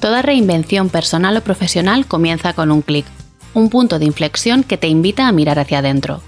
Toda 0.00 0.22
reinvención 0.22 0.88
personal 0.88 1.36
o 1.36 1.42
profesional 1.42 2.06
comienza 2.06 2.54
con 2.54 2.70
un 2.70 2.80
clic, 2.80 3.04
un 3.52 3.68
punto 3.68 3.98
de 3.98 4.06
inflexión 4.06 4.64
que 4.64 4.78
te 4.78 4.88
invita 4.88 5.28
a 5.28 5.32
mirar 5.32 5.58
hacia 5.58 5.80
adentro. 5.80 6.22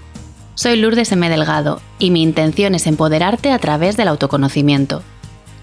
Soy 0.53 0.77
Lourdes 0.77 1.11
M. 1.11 1.27
Delgado 1.27 1.81
y 1.97 2.11
mi 2.11 2.21
intención 2.21 2.75
es 2.75 2.85
empoderarte 2.85 3.51
a 3.51 3.57
través 3.57 3.97
del 3.97 4.09
autoconocimiento. 4.09 5.01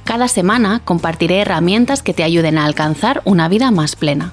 Cada 0.03 0.27
semana 0.27 0.81
compartiré 0.85 1.39
herramientas 1.39 2.03
que 2.03 2.13
te 2.13 2.25
ayuden 2.25 2.59
a 2.59 2.65
alcanzar 2.65 3.23
una 3.25 3.49
vida 3.49 3.71
más 3.71 3.95
plena. 3.95 4.33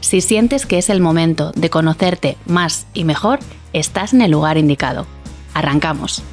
Si 0.00 0.20
sientes 0.20 0.66
que 0.66 0.78
es 0.78 0.90
el 0.90 1.00
momento 1.00 1.52
de 1.54 1.70
conocerte 1.70 2.36
más 2.46 2.86
y 2.94 3.04
mejor, 3.04 3.38
estás 3.72 4.12
en 4.12 4.22
el 4.22 4.32
lugar 4.32 4.58
indicado. 4.58 5.06
Arrancamos. 5.54 6.24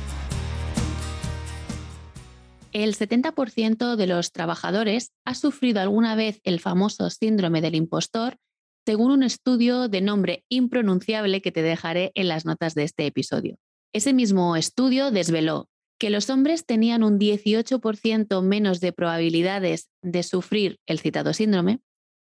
El 2.73 2.95
70% 2.95 3.97
de 3.97 4.07
los 4.07 4.31
trabajadores 4.31 5.11
ha 5.25 5.35
sufrido 5.35 5.81
alguna 5.81 6.15
vez 6.15 6.39
el 6.45 6.62
famoso 6.62 7.09
síndrome 7.09 7.59
del 7.59 7.75
impostor, 7.75 8.38
según 8.85 9.12
un 9.12 9.23
estudio 9.23 9.89
de 9.89 9.99
nombre 9.99 10.45
impronunciable 10.48 11.41
que 11.41 11.52
te 11.52 11.63
dejaré 11.63 12.12
en 12.15 12.29
las 12.29 12.45
notas 12.45 12.73
de 12.73 12.84
este 12.84 13.05
episodio. 13.05 13.57
Ese 13.93 14.13
mismo 14.13 14.55
estudio 14.55 15.12
desveló 15.12 15.67
que 15.99 16.09
los 16.09 16.29
hombres 16.29 16.65
tenían 16.65 17.03
un 17.03 17.20
18% 17.20 18.41
menos 18.41 18.79
de 18.79 18.93
probabilidades 18.93 19.90
de 20.01 20.23
sufrir 20.23 20.79
el 20.85 20.99
citado 20.99 21.34
síndrome, 21.34 21.81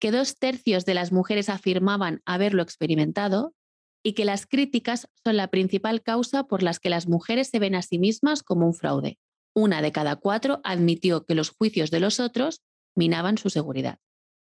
que 0.00 0.10
dos 0.10 0.36
tercios 0.36 0.84
de 0.84 0.94
las 0.94 1.12
mujeres 1.12 1.48
afirmaban 1.48 2.22
haberlo 2.26 2.64
experimentado 2.64 3.54
y 4.02 4.14
que 4.14 4.24
las 4.24 4.46
críticas 4.46 5.08
son 5.22 5.36
la 5.36 5.46
principal 5.46 6.02
causa 6.02 6.42
por 6.42 6.64
las 6.64 6.80
que 6.80 6.90
las 6.90 7.06
mujeres 7.06 7.48
se 7.50 7.60
ven 7.60 7.76
a 7.76 7.82
sí 7.82 8.00
mismas 8.00 8.42
como 8.42 8.66
un 8.66 8.74
fraude 8.74 9.16
una 9.54 9.82
de 9.82 9.92
cada 9.92 10.16
cuatro 10.16 10.60
admitió 10.64 11.24
que 11.24 11.34
los 11.34 11.50
juicios 11.50 11.90
de 11.90 12.00
los 12.00 12.18
otros 12.20 12.62
minaban 12.96 13.38
su 13.38 13.50
seguridad. 13.50 14.00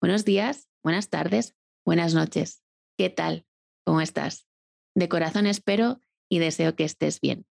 Buenos 0.01 0.23
días, 0.23 0.69
buenas 0.83 1.09
tardes, 1.09 1.53
buenas 1.85 2.13
noches. 2.13 2.63
¿Qué 2.97 3.09
tal? 3.09 3.45
¿Cómo 3.83 4.01
estás? 4.01 4.47
De 4.95 5.09
corazón 5.09 5.47
espero 5.47 5.99
y 6.29 6.39
deseo 6.39 6.75
que 6.75 6.85
estés 6.85 7.19
bien. 7.19 7.45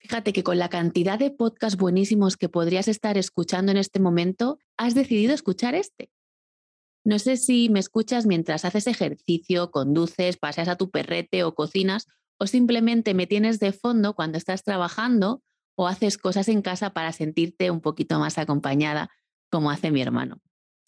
Fíjate 0.00 0.32
que 0.32 0.42
con 0.42 0.58
la 0.58 0.70
cantidad 0.70 1.18
de 1.18 1.30
podcasts 1.30 1.78
buenísimos 1.78 2.36
que 2.36 2.48
podrías 2.48 2.88
estar 2.88 3.18
escuchando 3.18 3.70
en 3.72 3.78
este 3.78 4.00
momento, 4.00 4.58
has 4.76 4.94
decidido 4.94 5.34
escuchar 5.34 5.74
este. 5.74 6.10
No 7.04 7.18
sé 7.18 7.36
si 7.36 7.68
me 7.68 7.80
escuchas 7.80 8.24
mientras 8.24 8.64
haces 8.64 8.86
ejercicio, 8.86 9.70
conduces, 9.70 10.36
paseas 10.36 10.68
a 10.68 10.76
tu 10.76 10.90
perrete 10.90 11.44
o 11.44 11.54
cocinas, 11.54 12.06
o 12.38 12.46
simplemente 12.46 13.12
me 13.12 13.26
tienes 13.26 13.58
de 13.58 13.72
fondo 13.72 14.14
cuando 14.14 14.38
estás 14.38 14.62
trabajando 14.62 15.42
o 15.78 15.86
haces 15.86 16.18
cosas 16.18 16.48
en 16.48 16.60
casa 16.60 16.90
para 16.90 17.12
sentirte 17.12 17.70
un 17.70 17.80
poquito 17.80 18.18
más 18.18 18.36
acompañada, 18.36 19.10
como 19.48 19.70
hace 19.70 19.92
mi 19.92 20.02
hermano. 20.02 20.40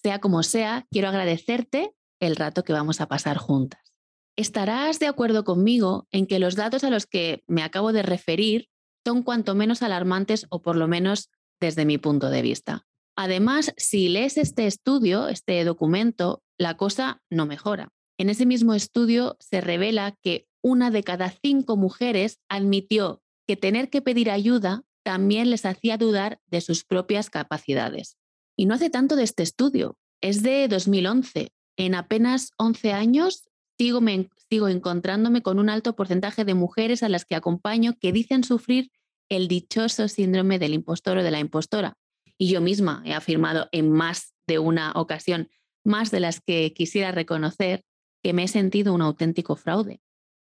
Sea 0.02 0.18
como 0.18 0.42
sea, 0.42 0.88
quiero 0.90 1.08
agradecerte 1.08 1.92
el 2.18 2.34
rato 2.34 2.64
que 2.64 2.72
vamos 2.72 3.00
a 3.00 3.06
pasar 3.06 3.38
juntas. 3.38 3.94
Estarás 4.36 4.98
de 4.98 5.06
acuerdo 5.06 5.44
conmigo 5.44 6.08
en 6.10 6.26
que 6.26 6.40
los 6.40 6.56
datos 6.56 6.82
a 6.82 6.90
los 6.90 7.06
que 7.06 7.44
me 7.46 7.62
acabo 7.62 7.92
de 7.92 8.02
referir 8.02 8.68
son 9.06 9.22
cuanto 9.22 9.54
menos 9.54 9.82
alarmantes 9.82 10.46
o 10.50 10.60
por 10.60 10.74
lo 10.74 10.88
menos 10.88 11.30
desde 11.60 11.84
mi 11.84 11.98
punto 11.98 12.28
de 12.28 12.42
vista. 12.42 12.84
Además, 13.16 13.72
si 13.76 14.08
lees 14.08 14.38
este 14.38 14.66
estudio, 14.66 15.28
este 15.28 15.62
documento, 15.62 16.42
la 16.58 16.76
cosa 16.76 17.22
no 17.30 17.46
mejora. 17.46 17.90
En 18.18 18.28
ese 18.28 18.44
mismo 18.44 18.74
estudio 18.74 19.36
se 19.38 19.60
revela 19.60 20.16
que 20.20 20.48
una 20.62 20.90
de 20.90 21.04
cada 21.04 21.30
cinco 21.30 21.76
mujeres 21.76 22.40
admitió 22.48 23.19
que 23.50 23.56
tener 23.56 23.90
que 23.90 24.00
pedir 24.00 24.30
ayuda 24.30 24.84
también 25.02 25.50
les 25.50 25.66
hacía 25.66 25.96
dudar 25.96 26.38
de 26.46 26.60
sus 26.60 26.84
propias 26.84 27.30
capacidades. 27.30 28.16
Y 28.56 28.66
no 28.66 28.74
hace 28.74 28.90
tanto 28.90 29.16
de 29.16 29.24
este 29.24 29.42
estudio, 29.42 29.96
es 30.20 30.44
de 30.44 30.68
2011. 30.68 31.48
En 31.76 31.96
apenas 31.96 32.52
11 32.58 32.92
años 32.92 33.50
sigo, 33.76 34.00
sigo 34.48 34.68
encontrándome 34.68 35.42
con 35.42 35.58
un 35.58 35.68
alto 35.68 35.96
porcentaje 35.96 36.44
de 36.44 36.54
mujeres 36.54 37.02
a 37.02 37.08
las 37.08 37.24
que 37.24 37.34
acompaño 37.34 37.96
que 37.98 38.12
dicen 38.12 38.44
sufrir 38.44 38.92
el 39.28 39.48
dichoso 39.48 40.06
síndrome 40.06 40.60
del 40.60 40.72
impostor 40.72 41.18
o 41.18 41.24
de 41.24 41.32
la 41.32 41.40
impostora. 41.40 41.94
Y 42.38 42.50
yo 42.50 42.60
misma 42.60 43.02
he 43.04 43.14
afirmado 43.14 43.68
en 43.72 43.90
más 43.90 44.32
de 44.46 44.60
una 44.60 44.92
ocasión, 44.92 45.48
más 45.82 46.12
de 46.12 46.20
las 46.20 46.40
que 46.40 46.72
quisiera 46.72 47.10
reconocer, 47.10 47.82
que 48.22 48.32
me 48.32 48.44
he 48.44 48.48
sentido 48.48 48.94
un 48.94 49.02
auténtico 49.02 49.56
fraude. 49.56 50.00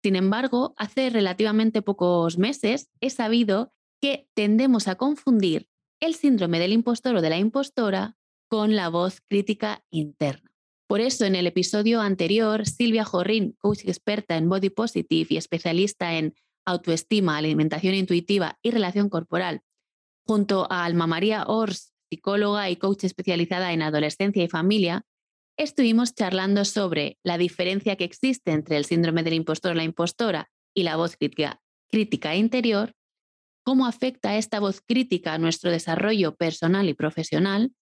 Sin 0.03 0.17
embargo, 0.17 0.75
hace 0.77 1.11
relativamente 1.11 1.81
pocos 1.81 2.37
meses 2.37 2.91
he 3.01 3.11
sabido 3.11 3.73
que 4.01 4.29
tendemos 4.35 4.89
a 4.89 4.97
confundir 4.97 5.69
el 6.01 6.15
síndrome 6.15 6.59
del 6.59 6.73
impostor 6.73 7.17
o 7.17 7.23
de 7.23 7.31
la 7.31 7.39
impostora 7.39 8.17
con 8.49 8.75
la 8.75 8.89
voz 8.89 9.21
crítica 9.29 9.85
interna. 9.91 10.51
Por 10.89 11.01
eso, 11.01 11.25
en 11.25 11.37
el 11.37 11.47
episodio 11.47 12.01
anterior, 12.01 12.67
Silvia 12.67 13.05
Jorrín, 13.05 13.57
coach 13.59 13.85
experta 13.85 14.37
en 14.37 14.49
body 14.49 14.71
positive 14.71 15.29
y 15.31 15.37
especialista 15.37 16.19
en 16.19 16.35
autoestima, 16.67 17.39
alimentación 17.39 17.95
intuitiva 17.95 18.59
y 18.61 18.73
relación 18.73 19.09
corporal, 19.09 19.63
junto 20.27 20.71
a 20.71 20.85
Alma 20.85 21.07
María 21.07 21.45
Ors, 21.47 21.95
psicóloga 22.11 22.69
y 22.69 22.77
coach 22.77 23.05
especializada 23.05 23.73
en 23.73 23.83
adolescencia 23.83 24.43
y 24.43 24.49
familia, 24.49 25.07
estuvimos 25.63 26.15
charlando 26.15 26.65
sobre 26.65 27.19
la 27.23 27.39
diferencia 27.39 27.97
que 27.97 28.05
existe 28.05 28.53
entre 28.53 28.77
el 28.77 28.85
síndrome 28.85 29.23
del 29.23 29.35
impostor 29.35 29.77
la 29.77 29.85
impostora 29.85 30.51
y 30.75 30.83
la 30.83 30.97
voz 30.97 31.17
crítica, 31.17 31.61
crítica 31.91 32.35
interior, 32.37 32.95
cómo 33.65 33.87
afecta 33.87 34.37
esta 34.37 34.61
voz 34.61 34.81
crítica 34.81 35.35
a 35.35 35.39
nuestro 35.39 35.71
desarrollo 35.71 36.35
personal 36.35 36.89
y 36.89 36.95
profesional 36.95 37.73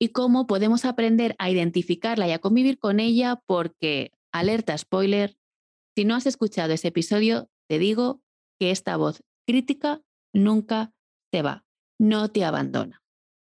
y 0.00 0.08
cómo 0.08 0.46
podemos 0.46 0.84
aprender 0.84 1.34
a 1.38 1.50
identificarla 1.50 2.28
y 2.28 2.32
a 2.32 2.38
convivir 2.38 2.78
con 2.78 3.00
ella 3.00 3.40
porque, 3.46 4.12
alerta 4.32 4.76
spoiler, 4.76 5.36
si 5.96 6.04
no 6.04 6.14
has 6.14 6.26
escuchado 6.26 6.72
ese 6.72 6.88
episodio, 6.88 7.48
te 7.68 7.78
digo 7.78 8.20
que 8.58 8.70
esta 8.70 8.96
voz 8.96 9.22
crítica 9.46 10.00
nunca 10.32 10.92
te 11.30 11.42
va, 11.42 11.64
no 11.98 12.30
te 12.30 12.44
abandona. 12.44 13.01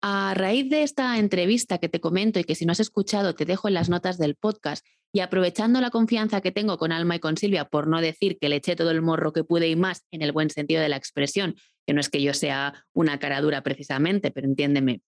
A 0.00 0.32
raíz 0.34 0.70
de 0.70 0.84
esta 0.84 1.18
entrevista 1.18 1.78
que 1.78 1.88
te 1.88 2.00
comento 2.00 2.38
y 2.38 2.44
que 2.44 2.54
si 2.54 2.64
no 2.64 2.72
has 2.72 2.80
escuchado 2.80 3.34
te 3.34 3.44
dejo 3.44 3.66
en 3.66 3.74
las 3.74 3.88
notas 3.88 4.16
del 4.16 4.36
podcast 4.36 4.86
y 5.12 5.20
aprovechando 5.20 5.80
la 5.80 5.90
confianza 5.90 6.40
que 6.40 6.52
tengo 6.52 6.78
con 6.78 6.92
Alma 6.92 7.16
y 7.16 7.18
con 7.18 7.36
Silvia, 7.36 7.64
por 7.64 7.88
no 7.88 8.00
decir 8.00 8.38
que 8.38 8.48
le 8.48 8.56
eché 8.56 8.76
todo 8.76 8.90
el 8.90 9.02
morro 9.02 9.32
que 9.32 9.42
pude 9.42 9.68
y 9.68 9.74
más 9.74 10.04
en 10.12 10.22
el 10.22 10.30
buen 10.30 10.50
sentido 10.50 10.80
de 10.80 10.88
la 10.88 10.96
expresión, 10.96 11.56
que 11.86 11.94
no 11.94 12.00
es 12.00 12.10
que 12.10 12.22
yo 12.22 12.32
sea 12.32 12.86
una 12.92 13.18
cara 13.18 13.40
dura 13.40 13.62
precisamente, 13.62 14.30
pero 14.30 14.46
entiéndeme, 14.46 15.00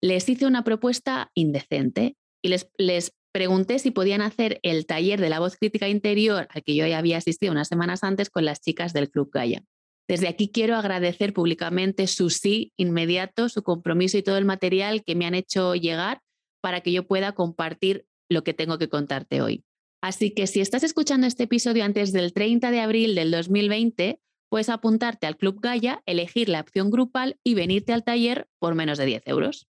les 0.00 0.28
hice 0.28 0.46
una 0.46 0.64
propuesta 0.64 1.30
indecente 1.34 2.16
y 2.40 2.48
les, 2.48 2.70
les 2.78 3.12
pregunté 3.32 3.78
si 3.78 3.90
podían 3.90 4.22
hacer 4.22 4.60
el 4.62 4.86
taller 4.86 5.20
de 5.20 5.28
la 5.28 5.40
voz 5.40 5.56
crítica 5.56 5.88
interior 5.88 6.46
al 6.50 6.62
que 6.62 6.74
yo 6.74 6.86
ya 6.86 6.98
había 6.98 7.18
asistido 7.18 7.52
unas 7.52 7.68
semanas 7.68 8.02
antes 8.02 8.30
con 8.30 8.44
las 8.44 8.60
chicas 8.60 8.92
del 8.92 9.10
Club 9.10 9.30
Gaia. 9.32 9.62
Desde 10.08 10.28
aquí 10.28 10.48
quiero 10.48 10.74
agradecer 10.76 11.34
públicamente 11.34 12.06
su 12.06 12.30
sí 12.30 12.72
inmediato, 12.78 13.50
su 13.50 13.62
compromiso 13.62 14.16
y 14.16 14.22
todo 14.22 14.38
el 14.38 14.46
material 14.46 15.04
que 15.04 15.14
me 15.14 15.26
han 15.26 15.34
hecho 15.34 15.74
llegar 15.74 16.22
para 16.62 16.80
que 16.80 16.92
yo 16.92 17.06
pueda 17.06 17.32
compartir 17.32 18.06
lo 18.30 18.42
que 18.42 18.54
tengo 18.54 18.78
que 18.78 18.88
contarte 18.88 19.42
hoy. 19.42 19.64
Así 20.02 20.32
que 20.32 20.46
si 20.46 20.60
estás 20.60 20.82
escuchando 20.82 21.26
este 21.26 21.44
episodio 21.44 21.84
antes 21.84 22.12
del 22.12 22.32
30 22.32 22.70
de 22.70 22.80
abril 22.80 23.14
del 23.14 23.30
2020, 23.30 24.20
puedes 24.48 24.70
apuntarte 24.70 25.26
al 25.26 25.36
Club 25.36 25.60
Gaia, 25.60 26.02
elegir 26.06 26.48
la 26.48 26.60
opción 26.60 26.90
grupal 26.90 27.38
y 27.44 27.54
venirte 27.54 27.92
al 27.92 28.04
taller 28.04 28.48
por 28.58 28.74
menos 28.74 28.96
de 28.96 29.06
10 29.06 29.22
euros. 29.26 29.68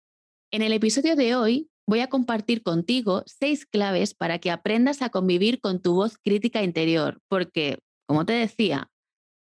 En 0.53 0.63
el 0.63 0.73
episodio 0.73 1.17
de 1.17 1.35
hoy 1.35 1.71
voy 1.87 2.01
a 2.01 2.09
compartir 2.09 2.63
contigo 2.63 3.23
seis 3.27 3.65
claves 3.65 4.15
para 4.15 4.39
que 4.39 4.51
aprendas 4.51 5.01
a 5.01 5.09
convivir 5.09 5.61
con 5.61 5.81
tu 5.81 5.95
voz 5.95 6.19
crítica 6.19 6.63
interior, 6.63 7.21
porque, 7.29 7.79
como 8.07 8.27
te 8.27 8.33
decía, 8.33 8.91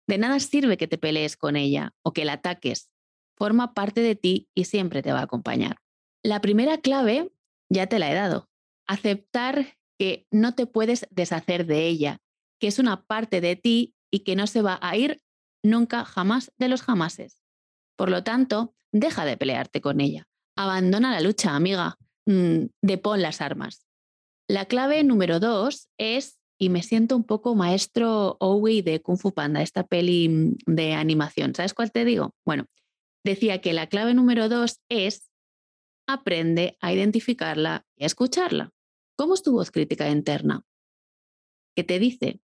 de 0.08 0.18
nada 0.18 0.40
sirve 0.40 0.76
que 0.76 0.88
te 0.88 0.98
pelees 0.98 1.36
con 1.36 1.54
ella 1.54 1.94
o 2.02 2.12
que 2.12 2.24
la 2.24 2.32
ataques. 2.34 2.90
Forma 3.36 3.74
parte 3.74 4.00
de 4.00 4.16
ti 4.16 4.48
y 4.54 4.64
siempre 4.64 5.02
te 5.02 5.12
va 5.12 5.20
a 5.20 5.24
acompañar. 5.24 5.76
La 6.24 6.40
primera 6.40 6.78
clave 6.78 7.30
ya 7.68 7.86
te 7.86 7.98
la 8.00 8.10
he 8.10 8.14
dado. 8.14 8.48
Aceptar 8.86 9.76
que 9.98 10.26
no 10.32 10.54
te 10.54 10.66
puedes 10.66 11.06
deshacer 11.10 11.66
de 11.66 11.86
ella, 11.86 12.18
que 12.58 12.68
es 12.68 12.78
una 12.78 13.04
parte 13.04 13.40
de 13.40 13.54
ti 13.54 13.94
y 14.10 14.20
que 14.20 14.34
no 14.34 14.46
se 14.46 14.62
va 14.62 14.78
a 14.82 14.96
ir 14.96 15.20
nunca, 15.62 16.04
jamás 16.04 16.52
de 16.56 16.68
los 16.68 16.82
jamases. 16.82 17.42
Por 17.96 18.10
lo 18.10 18.24
tanto, 18.24 18.74
deja 18.92 19.24
de 19.24 19.36
pelearte 19.36 19.80
con 19.80 20.00
ella. 20.00 20.26
Abandona 20.56 21.12
la 21.12 21.20
lucha, 21.20 21.54
amiga. 21.54 21.98
Mm, 22.26 22.66
depón 22.82 23.20
las 23.20 23.40
armas. 23.40 23.86
La 24.48 24.64
clave 24.64 25.04
número 25.04 25.38
dos 25.38 25.90
es 25.98 26.37
y 26.58 26.68
me 26.68 26.82
siento 26.82 27.16
un 27.16 27.24
poco 27.24 27.54
maestro 27.54 28.36
Owie 28.40 28.82
de 28.82 29.00
Kung 29.00 29.18
Fu 29.18 29.32
Panda, 29.32 29.62
esta 29.62 29.86
peli 29.86 30.28
mm, 30.28 30.56
de 30.66 30.94
animación. 30.94 31.54
¿Sabes 31.54 31.72
cuál 31.72 31.92
te 31.92 32.04
digo? 32.04 32.34
Bueno, 32.44 32.66
decía 33.24 33.60
que 33.60 33.72
la 33.72 33.88
clave 33.88 34.14
número 34.14 34.48
dos 34.48 34.80
es 34.88 35.30
aprende 36.06 36.76
a 36.80 36.92
identificarla 36.92 37.86
y 37.96 38.04
a 38.04 38.06
escucharla. 38.06 38.72
¿Cómo 39.16 39.34
es 39.34 39.42
tu 39.42 39.52
voz 39.52 39.70
crítica 39.70 40.10
interna? 40.10 40.64
¿Qué 41.76 41.84
te 41.84 41.98
dice? 41.98 42.40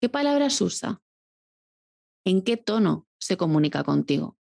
¿Qué 0.00 0.08
palabras 0.08 0.60
usa? 0.60 1.02
¿En 2.24 2.42
qué 2.42 2.56
tono 2.56 3.08
se 3.18 3.36
comunica 3.36 3.84
contigo? 3.84 4.36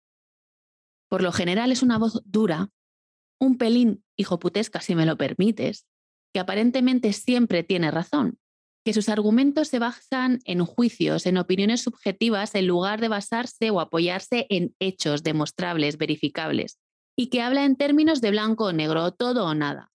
Por 1.10 1.22
lo 1.22 1.32
general 1.32 1.72
es 1.72 1.84
una 1.84 1.98
voz 1.98 2.22
dura 2.26 2.72
un 3.40 3.58
pelín 3.58 4.04
hijoputesca 4.16 4.82
si 4.82 4.96
me 4.96 5.06
lo 5.06 5.18
permites, 5.18 5.88
que 6.34 6.40
aparentemente 6.40 7.14
siempre 7.14 7.64
tiene 7.64 7.92
razón, 7.92 8.38
que 8.86 8.94
sus 8.94 9.10
argumentos 9.10 9.68
se 9.68 9.80
basan 9.80 10.40
en 10.46 10.66
juicios, 10.66 11.26
en 11.26 11.38
opiniones 11.38 11.82
subjetivas, 11.82 12.56
en 12.56 12.68
lugar 12.68 13.02
de 13.02 13.08
basarse 13.08 13.70
o 13.70 13.80
apoyarse 13.80 14.46
en 14.50 14.76
hechos 14.80 15.24
demostrables, 15.24 15.98
verificables, 15.98 16.80
y 17.18 17.28
que 17.28 17.42
habla 17.42 17.66
en 17.66 17.76
términos 17.76 18.22
de 18.22 18.32
blanco 18.32 18.66
o 18.66 18.74
negro, 18.74 19.12
todo 19.12 19.46
o 19.46 19.54
nada. 19.54 19.92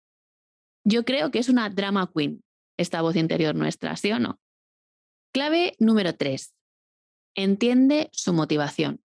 Yo 0.84 1.04
creo 1.04 1.30
que 1.30 1.38
es 1.38 1.48
una 1.48 1.70
drama 1.70 2.10
queen, 2.12 2.42
esta 2.76 3.02
voz 3.02 3.16
interior 3.16 3.54
nuestra, 3.54 3.96
¿sí 3.96 4.10
o 4.10 4.18
no? 4.18 4.40
Clave 5.32 5.74
número 5.78 6.14
3. 6.14 6.54
Entiende 7.34 8.10
su 8.12 8.32
motivación. 8.32 9.00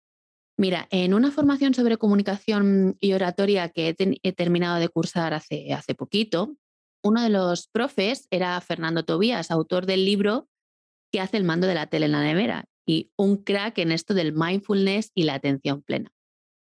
Mira, 0.58 0.88
en 0.90 1.12
una 1.12 1.31
formación 1.31 1.75
sobre 1.75 1.99
comunicación 1.99 2.96
y 2.99 3.12
oratoria 3.12 3.69
que 3.69 3.94
he, 4.22 4.32
terminado 4.32 4.81
de 4.81 4.88
cursar 4.88 5.34
hace, 5.34 5.75
hace 5.75 5.94
poquito, 5.94 6.56
uno 7.06 7.23
de 7.23 7.29
los 7.29 7.69
profes 7.69 8.26
era 8.31 8.61
Fernando 8.61 9.05
Tobías, 9.05 9.50
autor 9.50 9.87
del 9.87 10.05
libro 10.05 10.49
que 11.12 11.20
hace 11.20 11.37
el 11.37 11.44
mando 11.44 11.67
de 11.67 11.75
la 11.75 11.87
tele 11.87 12.06
en 12.06 12.12
la 12.12 12.23
nevera 12.23 12.64
y 12.85 13.12
un 13.17 13.37
crack 13.37 13.79
en 13.79 13.93
esto 13.93 14.12
del 14.12 14.32
mindfulness 14.32 15.12
y 15.14 15.23
la 15.23 15.35
atención 15.35 15.82
plena. 15.82 16.11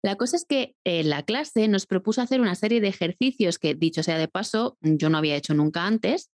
La 0.03 0.17
cosa 0.17 0.35
es 0.35 0.45
que 0.45 0.75
en 0.83 1.09
la 1.09 1.23
clase 1.23 1.67
nos 1.69 1.85
propuso 1.85 2.21
hacer 2.21 2.41
una 2.41 2.55
serie 2.55 2.81
de 2.81 2.89
ejercicios 2.89 3.57
que, 3.57 3.73
dicho 3.73 4.03
sea 4.03 4.17
de 4.17 4.27
paso, 4.27 4.77
yo 4.81 5.09
no 5.09 5.17
había 5.17 5.37
hecho 5.37 5.53
nunca 5.53 5.87
antes, 5.87 6.29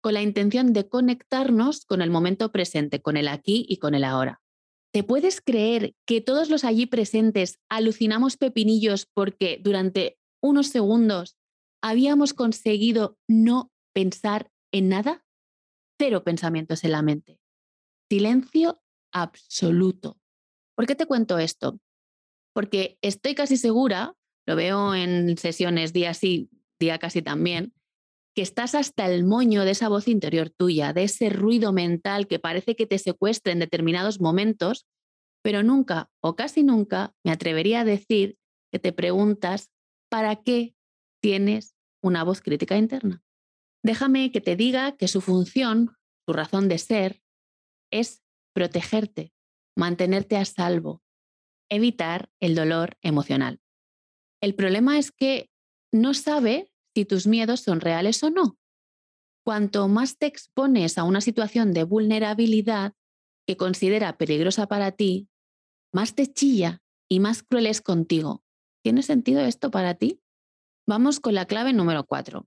con 0.00 0.14
la 0.14 0.22
intención 0.22 0.72
de 0.72 0.88
conectarnos 0.88 1.84
con 1.84 2.00
el 2.00 2.10
momento 2.10 2.52
presente, 2.52 3.02
con 3.02 3.16
el 3.16 3.26
aquí 3.26 3.66
y 3.68 3.78
con 3.78 3.96
el 3.96 4.04
ahora. 4.04 4.40
¿Te 4.92 5.02
puedes 5.02 5.40
creer 5.40 5.94
que 6.06 6.20
todos 6.20 6.48
los 6.48 6.62
allí 6.62 6.86
presentes 6.86 7.58
alucinamos 7.68 8.36
pepinillos 8.36 9.06
porque 9.12 9.58
durante 9.60 10.16
unos 10.40 10.68
segundos 10.68 11.37
habíamos 11.82 12.34
conseguido 12.34 13.18
no 13.28 13.70
pensar 13.94 14.50
en 14.72 14.88
nada? 14.88 15.24
Cero 15.98 16.24
pensamientos 16.24 16.84
en 16.84 16.92
la 16.92 17.02
mente. 17.02 17.40
Silencio 18.10 18.80
absoluto. 19.12 20.18
¿Por 20.76 20.86
qué 20.86 20.94
te 20.94 21.06
cuento 21.06 21.38
esto? 21.38 21.80
Porque 22.54 22.98
estoy 23.02 23.34
casi 23.34 23.56
segura, 23.56 24.14
lo 24.46 24.56
veo 24.56 24.94
en 24.94 25.36
sesiones 25.36 25.92
día 25.92 26.14
sí, 26.14 26.50
día 26.78 26.98
casi 26.98 27.22
también, 27.22 27.74
que 28.34 28.42
estás 28.42 28.74
hasta 28.74 29.10
el 29.10 29.24
moño 29.24 29.64
de 29.64 29.72
esa 29.72 29.88
voz 29.88 30.06
interior 30.06 30.50
tuya, 30.50 30.92
de 30.92 31.04
ese 31.04 31.28
ruido 31.28 31.72
mental 31.72 32.28
que 32.28 32.38
parece 32.38 32.76
que 32.76 32.86
te 32.86 32.98
secuestra 32.98 33.52
en 33.52 33.58
determinados 33.58 34.20
momentos, 34.20 34.86
pero 35.42 35.62
nunca 35.62 36.08
o 36.20 36.36
casi 36.36 36.62
nunca 36.62 37.14
me 37.24 37.32
atrevería 37.32 37.80
a 37.80 37.84
decir 37.84 38.38
que 38.70 38.78
te 38.78 38.92
preguntas, 38.92 39.70
¿para 40.08 40.36
qué 40.36 40.74
tienes 41.20 41.74
una 42.02 42.24
voz 42.24 42.40
crítica 42.40 42.76
interna. 42.76 43.22
Déjame 43.82 44.32
que 44.32 44.40
te 44.40 44.56
diga 44.56 44.96
que 44.96 45.08
su 45.08 45.20
función, 45.20 45.96
su 46.26 46.32
razón 46.32 46.68
de 46.68 46.78
ser, 46.78 47.22
es 47.90 48.22
protegerte, 48.54 49.32
mantenerte 49.76 50.36
a 50.36 50.44
salvo, 50.44 51.02
evitar 51.70 52.30
el 52.40 52.54
dolor 52.54 52.96
emocional. 53.02 53.60
El 54.40 54.54
problema 54.54 54.98
es 54.98 55.12
que 55.12 55.50
no 55.92 56.14
sabe 56.14 56.70
si 56.94 57.04
tus 57.04 57.26
miedos 57.26 57.60
son 57.60 57.80
reales 57.80 58.22
o 58.22 58.30
no. 58.30 58.58
Cuanto 59.44 59.88
más 59.88 60.18
te 60.18 60.26
expones 60.26 60.98
a 60.98 61.04
una 61.04 61.20
situación 61.20 61.72
de 61.72 61.84
vulnerabilidad 61.84 62.94
que 63.46 63.56
considera 63.56 64.18
peligrosa 64.18 64.66
para 64.66 64.92
ti, 64.92 65.28
más 65.92 66.14
te 66.14 66.26
chilla 66.26 66.82
y 67.08 67.20
más 67.20 67.42
cruel 67.42 67.66
es 67.66 67.80
contigo. 67.80 68.44
¿Tiene 68.82 69.02
sentido 69.02 69.40
esto 69.40 69.70
para 69.70 69.94
ti? 69.94 70.20
Vamos 70.88 71.20
con 71.20 71.34
la 71.34 71.44
clave 71.44 71.74
número 71.74 72.04
cuatro. 72.04 72.46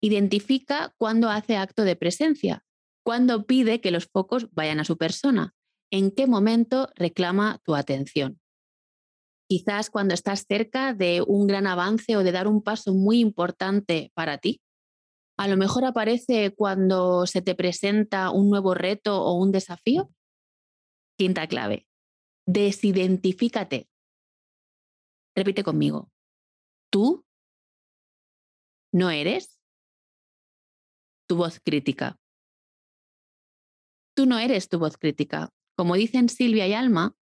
Identifica 0.00 0.94
cuándo 0.96 1.28
hace 1.28 1.56
acto 1.56 1.82
de 1.82 1.96
presencia, 1.96 2.64
cuándo 3.04 3.46
pide 3.46 3.80
que 3.80 3.90
los 3.90 4.06
focos 4.06 4.48
vayan 4.52 4.78
a 4.78 4.84
su 4.84 4.96
persona, 4.96 5.56
en 5.90 6.12
qué 6.12 6.28
momento 6.28 6.88
reclama 6.94 7.58
tu 7.64 7.74
atención. 7.74 8.40
Quizás 9.48 9.90
cuando 9.90 10.14
estás 10.14 10.44
cerca 10.46 10.94
de 10.94 11.24
un 11.26 11.48
gran 11.48 11.66
avance 11.66 12.16
o 12.16 12.22
de 12.22 12.30
dar 12.30 12.46
un 12.46 12.62
paso 12.62 12.94
muy 12.94 13.18
importante 13.18 14.12
para 14.14 14.38
ti. 14.38 14.60
A 15.36 15.48
lo 15.48 15.56
mejor 15.56 15.84
aparece 15.84 16.54
cuando 16.54 17.26
se 17.26 17.42
te 17.42 17.56
presenta 17.56 18.30
un 18.30 18.50
nuevo 18.50 18.74
reto 18.74 19.20
o 19.20 19.34
un 19.34 19.50
desafío. 19.50 20.12
Quinta 21.18 21.48
clave. 21.48 21.88
Desidentifícate. 22.46 23.88
Repite 25.34 25.64
conmigo. 25.64 26.12
Tú 26.88 27.24
no 28.94 29.10
eres 29.10 29.60
tu 31.26 31.34
voz 31.34 31.58
crítica. 31.58 32.16
Tú 34.14 34.24
no 34.24 34.38
eres 34.38 34.68
tu 34.68 34.78
voz 34.78 34.96
crítica. 34.96 35.50
Como 35.76 35.96
dicen 35.96 36.28
Silvia 36.28 36.68
y 36.68 36.74
Alma, 36.74 37.16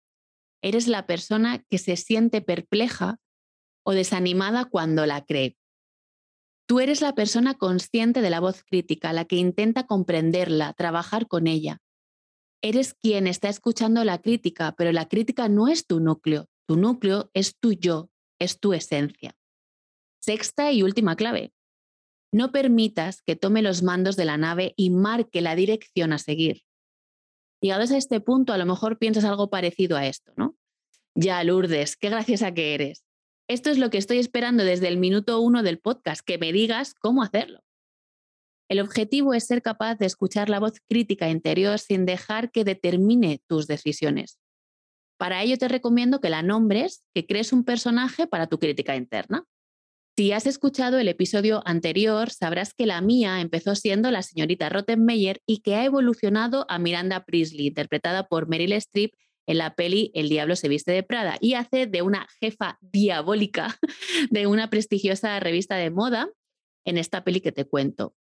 eres 0.62 0.88
la 0.88 1.06
persona 1.06 1.62
que 1.70 1.78
se 1.78 1.96
siente 1.96 2.42
perpleja 2.42 3.20
o 3.84 3.92
desanimada 3.92 4.64
cuando 4.64 5.06
la 5.06 5.24
cree. 5.24 5.56
Tú 6.66 6.80
eres 6.80 7.02
la 7.02 7.14
persona 7.14 7.54
consciente 7.54 8.20
de 8.20 8.30
la 8.30 8.40
voz 8.40 8.64
crítica, 8.64 9.12
la 9.12 9.24
que 9.24 9.36
intenta 9.36 9.86
comprenderla, 9.86 10.72
trabajar 10.72 11.28
con 11.28 11.46
ella. 11.46 11.78
Eres 12.62 12.94
quien 12.94 13.28
está 13.28 13.48
escuchando 13.48 14.02
la 14.02 14.20
crítica, 14.20 14.74
pero 14.76 14.90
la 14.90 15.08
crítica 15.08 15.48
no 15.48 15.68
es 15.68 15.86
tu 15.86 16.00
núcleo. 16.00 16.48
Tu 16.66 16.76
núcleo 16.76 17.30
es 17.32 17.56
tu 17.60 17.74
yo, 17.74 18.10
es 18.40 18.58
tu 18.58 18.72
esencia. 18.72 19.36
Sexta 20.20 20.72
y 20.72 20.82
última 20.82 21.14
clave. 21.14 21.52
No 22.32 22.52
permitas 22.52 23.22
que 23.22 23.36
tome 23.36 23.62
los 23.62 23.82
mandos 23.82 24.16
de 24.16 24.24
la 24.24 24.36
nave 24.36 24.74
y 24.76 24.90
marque 24.90 25.40
la 25.40 25.56
dirección 25.56 26.12
a 26.12 26.18
seguir. 26.18 26.62
Llegados 27.60 27.90
a 27.90 27.96
este 27.96 28.20
punto, 28.20 28.52
a 28.52 28.58
lo 28.58 28.66
mejor 28.66 28.98
piensas 28.98 29.24
algo 29.24 29.50
parecido 29.50 29.96
a 29.96 30.06
esto, 30.06 30.32
¿no? 30.36 30.56
Ya, 31.14 31.42
Lourdes, 31.44 31.96
qué 31.96 32.08
graciosa 32.08 32.54
que 32.54 32.74
eres. 32.74 33.04
Esto 33.48 33.70
es 33.70 33.78
lo 33.78 33.90
que 33.90 33.98
estoy 33.98 34.18
esperando 34.18 34.64
desde 34.64 34.88
el 34.88 34.96
minuto 34.96 35.40
uno 35.40 35.62
del 35.62 35.80
podcast, 35.80 36.20
que 36.24 36.38
me 36.38 36.52
digas 36.52 36.94
cómo 36.94 37.22
hacerlo. 37.22 37.62
El 38.68 38.78
objetivo 38.78 39.34
es 39.34 39.46
ser 39.46 39.62
capaz 39.62 39.96
de 39.96 40.06
escuchar 40.06 40.48
la 40.48 40.60
voz 40.60 40.74
crítica 40.88 41.28
interior 41.28 41.80
sin 41.80 42.06
dejar 42.06 42.52
que 42.52 42.62
determine 42.62 43.42
tus 43.48 43.66
decisiones. 43.66 44.38
Para 45.18 45.42
ello 45.42 45.58
te 45.58 45.66
recomiendo 45.66 46.20
que 46.20 46.30
la 46.30 46.42
nombres, 46.42 47.04
que 47.12 47.26
crees 47.26 47.52
un 47.52 47.64
personaje 47.64 48.28
para 48.28 48.46
tu 48.46 48.60
crítica 48.60 48.94
interna. 48.94 49.44
Si 50.20 50.32
has 50.32 50.46
escuchado 50.46 50.98
el 50.98 51.08
episodio 51.08 51.62
anterior, 51.64 52.28
sabrás 52.28 52.74
que 52.74 52.84
la 52.84 53.00
mía 53.00 53.40
empezó 53.40 53.74
siendo 53.74 54.10
la 54.10 54.20
señorita 54.20 54.68
Rottenmeier 54.68 55.40
y 55.46 55.62
que 55.62 55.76
ha 55.76 55.84
evolucionado 55.86 56.66
a 56.68 56.78
Miranda 56.78 57.24
Priestley, 57.24 57.68
interpretada 57.68 58.28
por 58.28 58.46
Meryl 58.46 58.74
Streep 58.74 59.14
en 59.46 59.56
la 59.56 59.74
peli 59.74 60.10
El 60.12 60.28
diablo 60.28 60.56
se 60.56 60.68
viste 60.68 60.92
de 60.92 61.02
Prada 61.02 61.38
y 61.40 61.54
hace 61.54 61.86
de 61.86 62.02
una 62.02 62.26
jefa 62.38 62.76
diabólica 62.82 63.78
de 64.30 64.46
una 64.46 64.68
prestigiosa 64.68 65.40
revista 65.40 65.76
de 65.76 65.88
moda 65.88 66.28
en 66.84 66.98
esta 66.98 67.24
peli 67.24 67.40
que 67.40 67.52
te 67.52 67.64
cuento. 67.64 68.14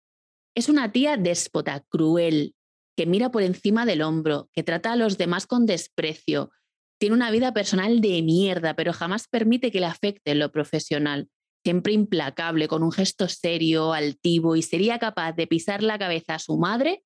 Es 0.53 0.69
una 0.69 0.91
tía 0.91 1.17
déspota, 1.17 1.83
cruel, 1.89 2.53
que 2.95 3.07
mira 3.07 3.31
por 3.31 3.41
encima 3.41 3.87
del 3.87 4.03
hombro, 4.03 4.51
que 4.53 4.61
trata 4.61 4.91
a 4.91 4.97
los 4.97 5.17
demás 5.17 5.47
con 5.47 5.65
desprecio, 5.65 6.51
tiene 6.99 7.15
una 7.15 7.31
vida 7.31 7.55
personal 7.55 8.01
de 8.01 8.21
mierda, 8.21 8.75
pero 8.75 8.93
jamás 8.93 9.27
permite 9.27 9.71
que 9.71 9.79
le 9.79 9.87
afecte 9.87 10.29
en 10.29 10.37
lo 10.37 10.51
profesional 10.51 11.27
siempre 11.67 11.91
implacable, 11.91 12.69
con 12.69 12.81
un 12.81 12.93
gesto 12.93 13.27
serio, 13.27 13.91
altivo 13.91 14.55
y 14.55 14.61
sería 14.61 14.99
capaz 14.99 15.33
de 15.33 15.47
pisar 15.47 15.83
la 15.83 15.99
cabeza 15.99 16.35
a 16.35 16.39
su 16.39 16.57
madre 16.57 17.03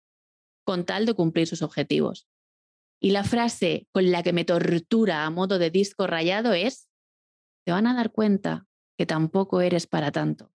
con 0.64 0.86
tal 0.86 1.08
de 1.08 1.16
cumplir 1.16 1.48
sus 1.48 1.64
objetivos. 1.64 2.28
Y 3.02 3.10
la 3.10 3.24
frase 3.24 3.88
con 3.92 4.12
la 4.12 4.22
que 4.22 4.34
me 4.34 4.46
tortura 4.46 5.26
a 5.26 5.32
modo 5.32 5.58
de 5.58 5.72
disco 5.72 6.06
rayado 6.06 6.54
es, 6.54 6.88
te 7.66 7.72
van 7.72 7.88
a 7.88 7.96
dar 7.96 8.12
cuenta 8.12 8.68
que 9.00 9.08
tampoco 9.08 9.62
eres 9.62 9.88
para 9.88 10.12
tanto 10.12 10.54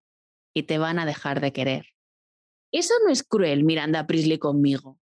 y 0.54 0.64
te 0.64 0.76
van 0.76 0.98
a 0.98 1.06
dejar 1.06 1.40
de 1.40 1.54
querer. 1.54 1.86
Eso 2.72 2.92
no 3.06 3.10
es 3.10 3.22
cruel, 3.22 3.64
Miranda 3.64 4.06
Priestley 4.06 4.36
conmigo. 4.36 5.00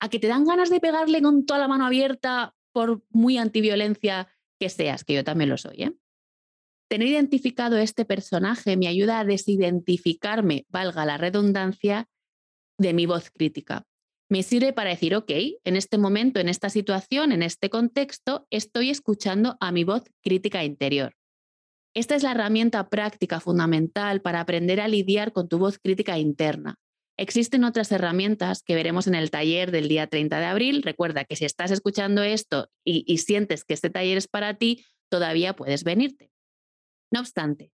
A 0.00 0.08
que 0.08 0.18
te 0.18 0.28
dan 0.28 0.46
ganas 0.46 0.70
de 0.70 0.80
pegarle 0.80 1.20
con 1.20 1.44
toda 1.44 1.60
la 1.60 1.68
mano 1.68 1.84
abierta 1.84 2.54
por 2.72 3.02
muy 3.10 3.36
antiviolencia 3.36 4.32
que 4.58 4.70
seas, 4.70 5.04
que 5.04 5.12
yo 5.12 5.22
también 5.22 5.50
lo 5.50 5.58
soy, 5.58 5.82
¿eh? 5.82 5.92
Tener 6.88 7.08
identificado 7.08 7.78
este 7.78 8.04
personaje 8.04 8.76
me 8.76 8.86
ayuda 8.86 9.18
a 9.18 9.24
desidentificarme, 9.24 10.66
valga 10.68 11.04
la 11.04 11.18
redundancia, 11.18 12.08
de 12.78 12.92
mi 12.92 13.06
voz 13.06 13.30
crítica. 13.30 13.84
Me 14.28 14.42
sirve 14.42 14.72
para 14.72 14.90
decir, 14.90 15.14
ok, 15.14 15.30
en 15.64 15.76
este 15.76 15.98
momento, 15.98 16.40
en 16.40 16.48
esta 16.48 16.68
situación, 16.68 17.32
en 17.32 17.42
este 17.42 17.70
contexto, 17.70 18.46
estoy 18.50 18.90
escuchando 18.90 19.56
a 19.60 19.72
mi 19.72 19.84
voz 19.84 20.04
crítica 20.22 20.64
interior. 20.64 21.14
Esta 21.94 22.14
es 22.14 22.22
la 22.22 22.32
herramienta 22.32 22.88
práctica 22.88 23.40
fundamental 23.40 24.20
para 24.20 24.40
aprender 24.40 24.80
a 24.80 24.88
lidiar 24.88 25.32
con 25.32 25.48
tu 25.48 25.58
voz 25.58 25.78
crítica 25.78 26.18
interna. 26.18 26.74
Existen 27.16 27.64
otras 27.64 27.90
herramientas 27.92 28.62
que 28.62 28.74
veremos 28.74 29.06
en 29.06 29.14
el 29.14 29.30
taller 29.30 29.70
del 29.70 29.88
día 29.88 30.06
30 30.06 30.38
de 30.38 30.44
abril. 30.44 30.82
Recuerda 30.82 31.24
que 31.24 31.36
si 31.36 31.46
estás 31.46 31.70
escuchando 31.70 32.22
esto 32.22 32.68
y, 32.84 33.04
y 33.06 33.18
sientes 33.18 33.64
que 33.64 33.72
este 33.72 33.88
taller 33.88 34.18
es 34.18 34.28
para 34.28 34.54
ti, 34.54 34.84
todavía 35.08 35.56
puedes 35.56 35.82
venirte. 35.82 36.30
No 37.10 37.20
obstante, 37.20 37.72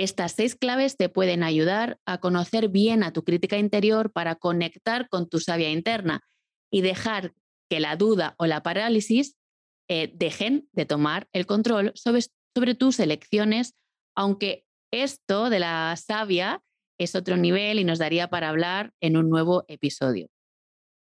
Estas 0.00 0.32
seis 0.32 0.54
claves 0.54 0.96
te 0.96 1.08
pueden 1.08 1.42
ayudar 1.42 1.98
a 2.06 2.18
conocer 2.18 2.68
bien 2.68 3.02
a 3.02 3.12
tu 3.12 3.24
crítica 3.24 3.58
interior 3.58 4.12
para 4.12 4.36
conectar 4.36 5.08
con 5.08 5.28
tu 5.28 5.40
sabia 5.40 5.70
interna 5.70 6.20
y 6.70 6.82
dejar 6.82 7.34
que 7.68 7.80
la 7.80 7.96
duda 7.96 8.36
o 8.38 8.46
la 8.46 8.62
parálisis 8.62 9.36
eh, 9.88 10.12
dejen 10.14 10.68
de 10.72 10.86
tomar 10.86 11.26
el 11.32 11.46
control 11.46 11.90
sobre, 11.96 12.22
sobre 12.54 12.74
tus 12.76 13.00
elecciones, 13.00 13.74
aunque 14.14 14.64
esto 14.92 15.50
de 15.50 15.58
la 15.58 15.96
sabia 15.96 16.62
es 16.98 17.16
otro 17.16 17.36
nivel 17.36 17.80
y 17.80 17.84
nos 17.84 17.98
daría 17.98 18.28
para 18.28 18.50
hablar 18.50 18.92
en 19.00 19.16
un 19.16 19.28
nuevo 19.28 19.64
episodio. 19.66 20.28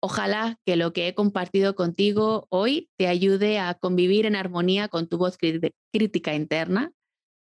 Ojalá 0.02 0.60
que 0.66 0.76
lo 0.76 0.92
que 0.92 1.08
he 1.08 1.16
compartido 1.16 1.76
contigo 1.76 2.46
hoy 2.50 2.90
te 2.98 3.08
ayude 3.08 3.58
a 3.60 3.74
convivir 3.74 4.26
en 4.26 4.36
armonía 4.36 4.88
con 4.90 5.08
tu 5.08 5.18
voz 5.18 5.38
crítica 5.92 6.36
interna, 6.36 6.92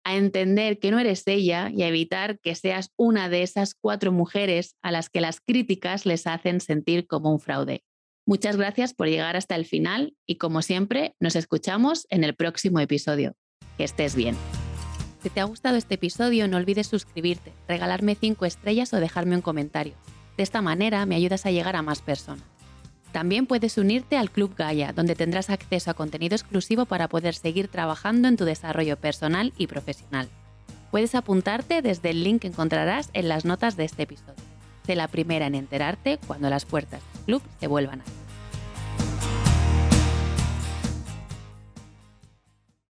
a 0.04 0.16
entender 0.16 0.78
que 0.78 0.90
no 0.90 0.98
eres 0.98 1.26
ella 1.26 1.70
y 1.72 1.82
a 1.82 1.88
evitar 1.88 2.38
que 2.40 2.54
seas 2.54 2.90
una 2.96 3.28
de 3.28 3.42
esas 3.42 3.74
cuatro 3.74 4.12
mujeres 4.12 4.76
a 4.82 4.90
las 4.90 5.10
que 5.10 5.20
las 5.20 5.40
críticas 5.40 6.06
les 6.06 6.26
hacen 6.26 6.60
sentir 6.60 7.06
como 7.06 7.30
un 7.30 7.40
fraude. 7.40 7.84
Muchas 8.26 8.56
gracias 8.56 8.94
por 8.94 9.08
llegar 9.08 9.36
hasta 9.36 9.56
el 9.56 9.66
final 9.66 10.14
y 10.26 10.36
como 10.36 10.62
siempre 10.62 11.14
nos 11.20 11.36
escuchamos 11.36 12.06
en 12.10 12.24
el 12.24 12.34
próximo 12.34 12.80
episodio. 12.80 13.34
Que 13.76 13.84
estés 13.84 14.14
bien. 14.14 14.36
Si 15.22 15.30
te 15.30 15.40
ha 15.40 15.44
gustado 15.44 15.76
este 15.76 15.96
episodio 15.96 16.48
no 16.48 16.56
olvides 16.56 16.86
suscribirte, 16.86 17.52
regalarme 17.68 18.14
5 18.14 18.46
estrellas 18.46 18.92
o 18.94 19.00
dejarme 19.00 19.36
un 19.36 19.42
comentario. 19.42 19.94
De 20.36 20.42
esta 20.42 20.62
manera 20.62 21.04
me 21.06 21.16
ayudas 21.16 21.44
a 21.44 21.50
llegar 21.50 21.76
a 21.76 21.82
más 21.82 22.00
personas. 22.02 22.59
También 23.12 23.46
puedes 23.46 23.76
unirte 23.76 24.16
al 24.16 24.30
Club 24.30 24.54
Gaia, 24.56 24.92
donde 24.92 25.16
tendrás 25.16 25.50
acceso 25.50 25.90
a 25.90 25.94
contenido 25.94 26.36
exclusivo 26.36 26.86
para 26.86 27.08
poder 27.08 27.34
seguir 27.34 27.68
trabajando 27.68 28.28
en 28.28 28.36
tu 28.36 28.44
desarrollo 28.44 28.96
personal 28.96 29.52
y 29.56 29.66
profesional. 29.66 30.28
Puedes 30.90 31.14
apuntarte 31.14 31.82
desde 31.82 32.10
el 32.10 32.22
link 32.24 32.42
que 32.42 32.48
encontrarás 32.48 33.10
en 33.12 33.28
las 33.28 33.44
notas 33.44 33.76
de 33.76 33.84
este 33.84 34.04
episodio. 34.04 34.34
Sé 34.86 34.94
la 34.94 35.08
primera 35.08 35.46
en 35.46 35.54
enterarte 35.54 36.18
cuando 36.26 36.50
las 36.50 36.64
puertas 36.64 37.00
del 37.12 37.24
club 37.24 37.42
se 37.58 37.66
vuelvan 37.66 38.00
a 38.00 38.02
abrir. 38.02 38.19